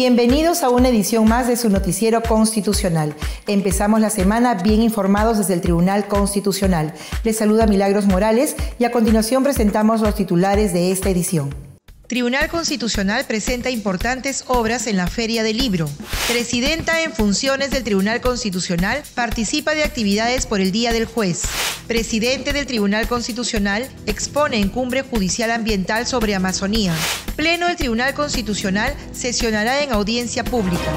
[0.00, 3.16] Bienvenidos a una edición más de su noticiero constitucional.
[3.48, 6.94] Empezamos la semana bien informados desde el Tribunal Constitucional.
[7.24, 11.67] Les saluda Milagros Morales y a continuación presentamos los titulares de esta edición.
[12.08, 15.90] Tribunal Constitucional presenta importantes obras en la Feria del Libro.
[16.26, 21.42] Presidenta en funciones del Tribunal Constitucional participa de actividades por el Día del Juez.
[21.86, 26.94] Presidente del Tribunal Constitucional expone en Cumbre Judicial Ambiental sobre Amazonía.
[27.36, 30.90] Pleno del Tribunal Constitucional sesionará en audiencia pública.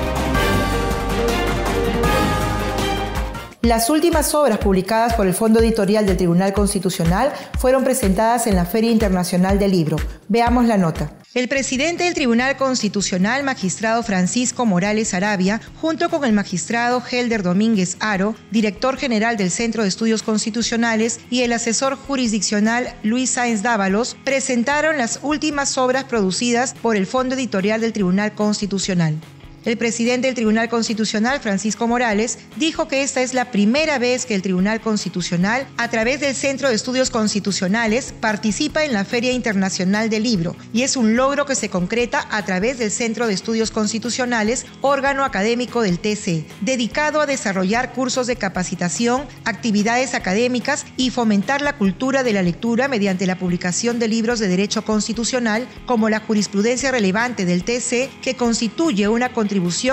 [3.64, 8.66] Las últimas obras publicadas por el Fondo Editorial del Tribunal Constitucional fueron presentadas en la
[8.66, 9.98] Feria Internacional del Libro.
[10.30, 11.12] Veamos la nota.
[11.36, 17.98] El presidente del Tribunal Constitucional, magistrado Francisco Morales Arabia, junto con el magistrado Helder Domínguez
[18.00, 24.18] Aro, director general del Centro de Estudios Constitucionales, y el asesor jurisdiccional Luis Sáenz Dávalos,
[24.24, 29.18] presentaron las últimas obras producidas por el Fondo Editorial del Tribunal Constitucional.
[29.64, 34.34] El presidente del Tribunal Constitucional, Francisco Morales, dijo que esta es la primera vez que
[34.34, 40.10] el Tribunal Constitucional, a través del Centro de Estudios Constitucionales, participa en la Feria Internacional
[40.10, 43.70] del Libro y es un logro que se concreta a través del Centro de Estudios
[43.70, 51.62] Constitucionales, órgano académico del TC, dedicado a desarrollar cursos de capacitación, actividades académicas y fomentar
[51.62, 56.20] la cultura de la lectura mediante la publicación de libros de derecho constitucional como la
[56.20, 59.32] jurisprudencia relevante del TC que constituye una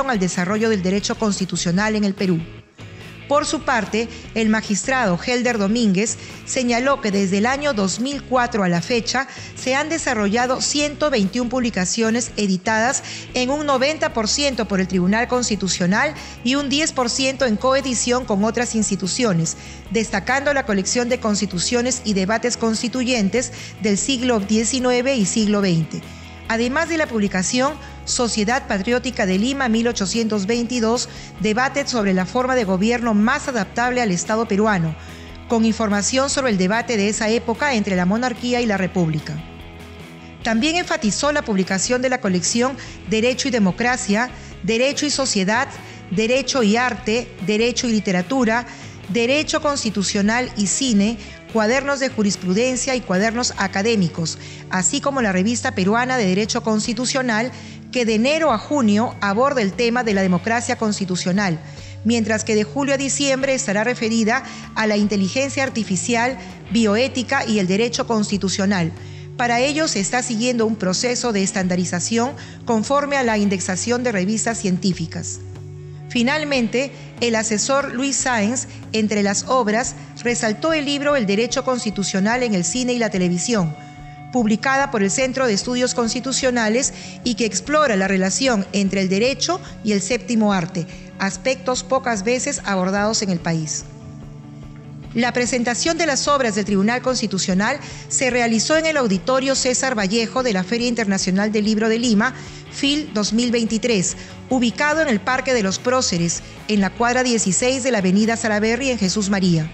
[0.08, 2.38] al desarrollo del derecho constitucional en el Perú.
[3.26, 8.80] Por su parte, el magistrado Helder Domínguez señaló que desde el año 2004 a la
[8.80, 13.02] fecha se han desarrollado 121 publicaciones editadas
[13.34, 16.14] en un 90% por el Tribunal Constitucional
[16.44, 19.56] y un 10% en coedición con otras instituciones,
[19.90, 23.52] destacando la colección de constituciones y debates constituyentes
[23.82, 26.00] del siglo XIX y siglo XX.
[26.48, 27.74] Además de la publicación
[28.06, 31.08] Sociedad Patriótica de Lima 1822,
[31.40, 34.94] debate sobre la forma de gobierno más adaptable al Estado peruano,
[35.46, 39.34] con información sobre el debate de esa época entre la monarquía y la república.
[40.42, 42.78] También enfatizó la publicación de la colección
[43.10, 44.30] Derecho y Democracia,
[44.62, 45.68] Derecho y Sociedad,
[46.10, 48.66] Derecho y Arte, Derecho y Literatura,
[49.10, 51.18] Derecho Constitucional y Cine,
[51.52, 54.38] cuadernos de jurisprudencia y cuadernos académicos,
[54.70, 57.50] así como la revista peruana de Derecho Constitucional,
[57.92, 61.58] que de enero a junio aborda el tema de la democracia constitucional,
[62.04, 64.42] mientras que de julio a diciembre estará referida
[64.74, 66.38] a la inteligencia artificial,
[66.70, 68.92] bioética y el derecho constitucional.
[69.36, 72.32] Para ello se está siguiendo un proceso de estandarización
[72.64, 75.40] conforme a la indexación de revistas científicas.
[76.08, 82.54] Finalmente, el asesor Luis Sáenz, entre las obras, resaltó el libro El Derecho Constitucional en
[82.54, 83.76] el Cine y la Televisión,
[84.32, 89.60] publicada por el Centro de Estudios Constitucionales y que explora la relación entre el derecho
[89.84, 90.86] y el séptimo arte,
[91.18, 93.84] aspectos pocas veces abordados en el país.
[95.14, 100.42] La presentación de las obras del Tribunal Constitucional se realizó en el Auditorio César Vallejo
[100.42, 102.34] de la Feria Internacional del Libro de Lima,
[102.70, 104.16] FIL 2023,
[104.50, 108.90] ubicado en el Parque de los Próceres, en la cuadra 16 de la Avenida Salaberry
[108.90, 109.70] en Jesús María.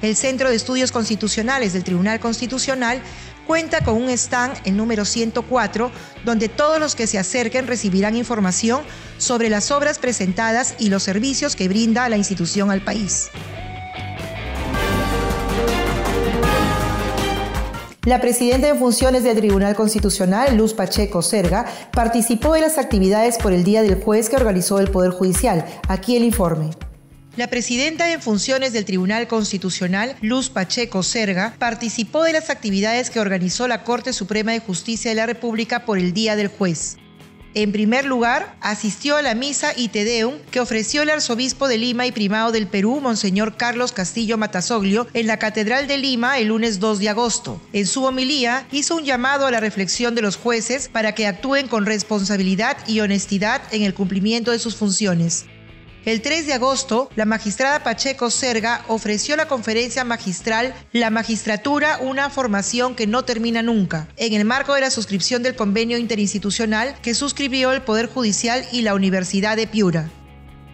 [0.00, 3.02] El Centro de Estudios Constitucionales del Tribunal Constitucional
[3.48, 5.90] cuenta con un stand en número 104
[6.24, 8.82] donde todos los que se acerquen recibirán información
[9.18, 13.30] sobre las obras presentadas y los servicios que brinda la institución al país.
[18.04, 23.52] La presidenta en funciones del Tribunal Constitucional, Luz Pacheco Serga, participó de las actividades por
[23.52, 25.64] el Día del Juez que organizó el Poder Judicial.
[25.86, 26.70] Aquí el informe.
[27.36, 33.20] La presidenta en funciones del Tribunal Constitucional, Luz Pacheco Serga, participó de las actividades que
[33.20, 36.96] organizó la Corte Suprema de Justicia de la República por el Día del Juez.
[37.54, 42.06] En primer lugar, asistió a la misa y Tedeum que ofreció el arzobispo de Lima
[42.06, 46.80] y primado del Perú, Monseñor Carlos Castillo Matasoglio, en la Catedral de Lima el lunes
[46.80, 47.60] 2 de agosto.
[47.74, 51.68] En su homilía, hizo un llamado a la reflexión de los jueces para que actúen
[51.68, 55.44] con responsabilidad y honestidad en el cumplimiento de sus funciones.
[56.04, 62.28] El 3 de agosto, la magistrada Pacheco Serga ofreció la conferencia magistral La Magistratura, una
[62.28, 67.14] formación que no termina nunca, en el marco de la suscripción del convenio interinstitucional que
[67.14, 70.10] suscribió el Poder Judicial y la Universidad de Piura.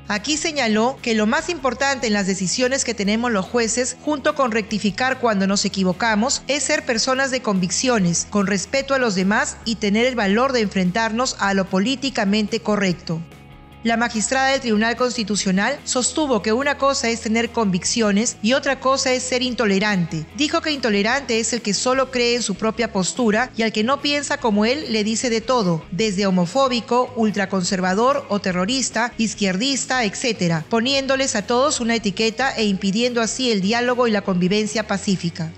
[0.08, 4.50] Aquí señaló que lo más importante en las decisiones que tenemos los jueces, junto con
[4.50, 9.75] rectificar cuando nos equivocamos, es ser personas de convicciones, con respeto a los demás y
[9.75, 13.20] tener el valor de enfrentarnos a lo políticamente correcto.
[13.84, 19.12] La magistrada del Tribunal Constitucional sostuvo que una cosa es tener convicciones y otra cosa
[19.12, 20.26] es ser intolerante.
[20.36, 23.84] Dijo que intolerante es el que solo cree en su propia postura y al que
[23.84, 30.64] no piensa como él le dice de todo, desde homofóbico, ultraconservador o terrorista, izquierdista, etc.,
[30.69, 35.52] poniéndoles a todos una etiqueta e impidiendo así el diálogo y la convivencia pacífica.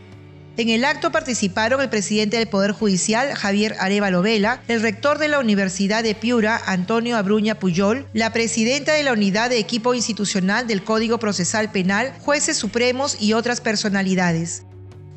[0.57, 5.29] En el acto participaron el presidente del Poder Judicial, Javier Arevalo Vela, el rector de
[5.29, 10.67] la Universidad de Piura, Antonio Abruña Puyol, la presidenta de la Unidad de Equipo Institucional
[10.67, 14.65] del Código Procesal Penal, jueces supremos y otras personalidades.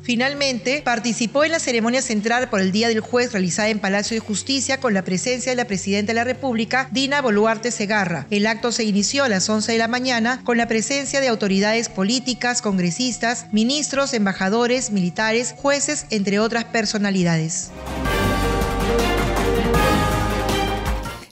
[0.04, 4.20] Finalmente, participó en la ceremonia central por el Día del Juez realizada en Palacio de
[4.20, 8.26] Justicia con la presencia de la Presidenta de la República, Dina Boluarte Segarra.
[8.30, 11.88] El acto se inició a las 11 de la mañana con la presencia de autoridades
[11.88, 17.70] políticas, congresistas, ministros, embajadores, militares, jueces, entre otras personalidades.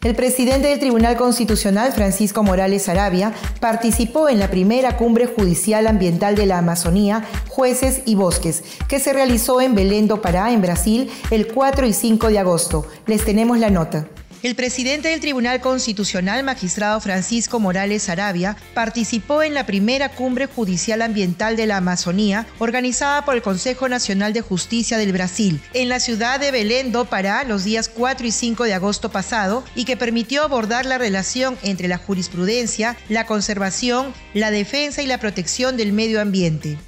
[0.03, 6.35] El presidente del Tribunal Constitucional, Francisco Morales Arabia, participó en la primera cumbre judicial ambiental
[6.35, 11.09] de la Amazonía, Jueces y Bosques, que se realizó en Belém do Pará, en Brasil,
[11.31, 12.85] el 4 y 5 de agosto.
[13.07, 14.09] Les tenemos la nota.
[14.43, 21.01] El presidente del Tribunal Constitucional, magistrado Francisco Morales Arabia, participó en la primera cumbre judicial
[21.03, 26.01] ambiental de la Amazonía, organizada por el Consejo Nacional de Justicia del Brasil, en la
[26.01, 29.97] ciudad de Belén do Pará los días 4 y 5 de agosto pasado, y que
[29.97, 35.93] permitió abordar la relación entre la jurisprudencia, la conservación, la defensa y la protección del
[35.93, 36.79] medio ambiente.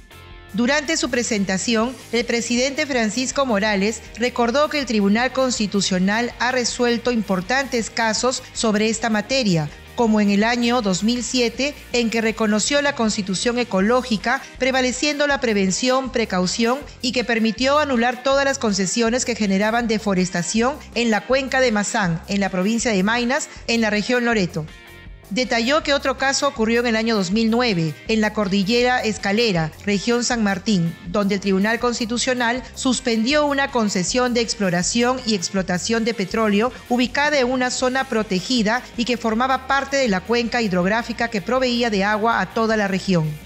[0.55, 7.89] Durante su presentación, el presidente Francisco Morales recordó que el Tribunal Constitucional ha resuelto importantes
[7.89, 14.41] casos sobre esta materia, como en el año 2007, en que reconoció la constitución ecológica,
[14.57, 21.11] prevaleciendo la prevención, precaución y que permitió anular todas las concesiones que generaban deforestación en
[21.11, 24.65] la cuenca de Mazán, en la provincia de Mainas, en la región Loreto.
[25.31, 30.43] Detalló que otro caso ocurrió en el año 2009, en la cordillera Escalera, región San
[30.43, 37.39] Martín, donde el Tribunal Constitucional suspendió una concesión de exploración y explotación de petróleo ubicada
[37.39, 42.03] en una zona protegida y que formaba parte de la cuenca hidrográfica que proveía de
[42.03, 43.44] agua a toda la región.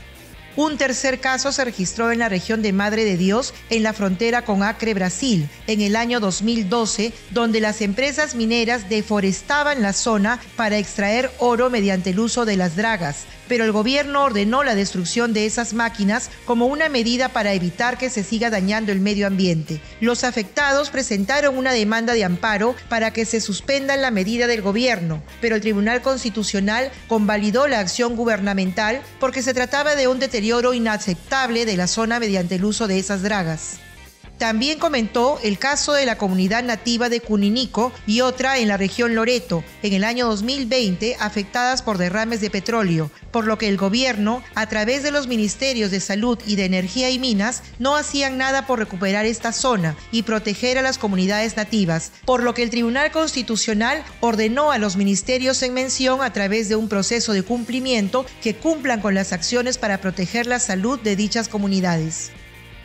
[0.55, 4.43] Un tercer caso se registró en la región de Madre de Dios, en la frontera
[4.43, 10.77] con Acre, Brasil, en el año 2012, donde las empresas mineras deforestaban la zona para
[10.77, 15.45] extraer oro mediante el uso de las dragas, pero el gobierno ordenó la destrucción de
[15.45, 19.81] esas máquinas como una medida para evitar que se siga dañando el medio ambiente.
[19.99, 25.21] Los afectados presentaron una demanda de amparo para que se suspenda la medida del gobierno,
[25.41, 31.65] pero el Tribunal Constitucional convalidó la acción gubernamental porque se trataba de un deterioro inaceptable
[31.65, 33.79] de la zona mediante el uso de esas dragas.
[34.39, 39.13] También comentó el caso de la comunidad nativa de Cuninico y otra en la región
[39.13, 44.41] Loreto, en el año 2020, afectadas por derrames de petróleo, por lo que el gobierno,
[44.55, 48.65] a través de los ministerios de Salud y de Energía y Minas, no hacían nada
[48.65, 53.11] por recuperar esta zona y proteger a las comunidades nativas, por lo que el Tribunal
[53.11, 58.55] Constitucional ordenó a los ministerios en mención, a través de un proceso de cumplimiento, que
[58.55, 62.31] cumplan con las acciones para proteger la salud de dichas comunidades.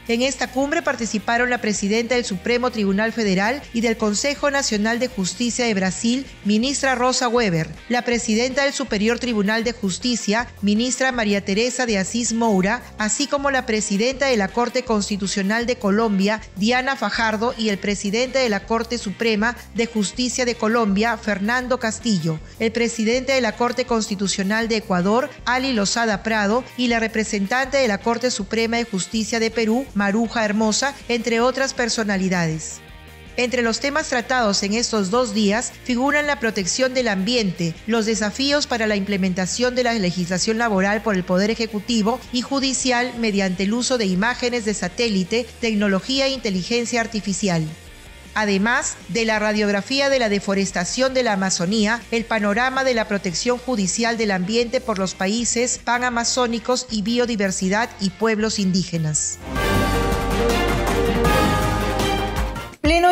[0.06, 5.08] En esta cumbre participaron la presidenta del Supremo Tribunal Federal y del Consejo Nacional de
[5.08, 11.42] Justicia de Brasil, ministra Rosa Weber, la presidenta del Superior Tribunal de Justicia, ministra María
[11.42, 16.96] Teresa de Asís Moura, así como la presidenta de la Corte Constitucional de Colombia, Diana
[16.96, 22.73] Fajardo, y el presidente de la Corte Suprema de Justicia de Colombia, Fernando Castillo, el
[22.73, 27.99] presidente de la Corte Constitucional de Ecuador, Ali Lozada Prado, y la representante de la
[27.99, 32.80] Corte Suprema de Justicia de Perú, Maruja Hermosa, entre otras personalidades.
[33.36, 38.68] Entre los temas tratados en estos dos días figuran la protección del ambiente, los desafíos
[38.68, 43.74] para la implementación de la legislación laboral por el Poder Ejecutivo y Judicial mediante el
[43.74, 47.66] uso de imágenes de satélite, tecnología e inteligencia artificial.
[48.36, 53.58] Además de la radiografía de la deforestación de la Amazonía, el panorama de la protección
[53.58, 59.38] judicial del ambiente por los países panamazónicos y biodiversidad y pueblos indígenas.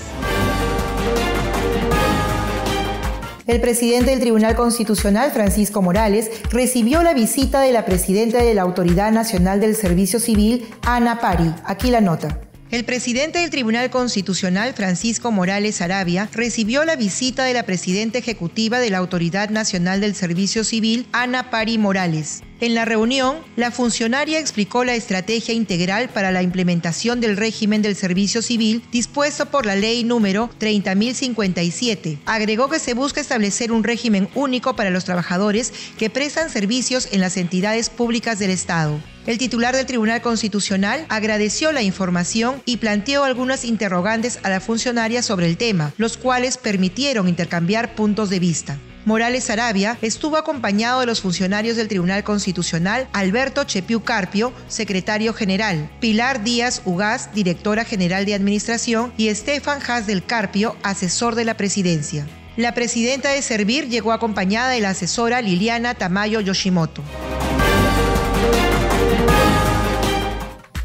[3.47, 8.61] El presidente del Tribunal Constitucional, Francisco Morales, recibió la visita de la presidenta de la
[8.61, 11.55] Autoridad Nacional del Servicio Civil, Ana Pari.
[11.65, 12.48] Aquí la nota.
[12.71, 18.79] El presidente del Tribunal Constitucional, Francisco Morales Arabia, recibió la visita de la presidenta ejecutiva
[18.79, 22.43] de la Autoridad Nacional del Servicio Civil, Ana Pari Morales.
[22.61, 27.97] En la reunión, la funcionaria explicó la estrategia integral para la implementación del régimen del
[27.97, 32.19] servicio civil dispuesto por la ley número 30.057.
[32.27, 37.23] Agregó que se busca establecer un régimen único para los trabajadores que prestan servicios en
[37.23, 39.01] las entidades públicas del Estado.
[39.29, 45.23] El titular del Tribunal Constitucional agradeció la información y planteó algunas interrogantes a la funcionaria
[45.23, 48.79] sobre el tema, los cuales permitieron intercambiar puntos de vista.
[49.05, 55.91] Morales Arabia estuvo acompañado de los funcionarios del Tribunal Constitucional Alberto Chepiu Carpio, secretario general,
[56.01, 61.59] Pilar Díaz Ugaz, directora general de Administración, y Estefan Haas del Carpio, asesor de la
[61.59, 62.27] presidencia.
[62.57, 67.03] La presidenta de Servir llegó acompañada de la asesora Liliana Tamayo Yoshimoto.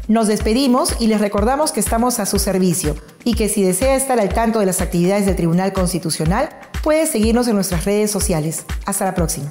[0.06, 2.94] Nos despedimos y les recordamos que estamos a su servicio
[3.24, 6.50] y que si desea estar al tanto de las actividades del Tribunal Constitucional,
[6.82, 8.66] puede seguirnos en nuestras redes sociales.
[8.84, 9.50] Hasta la próxima.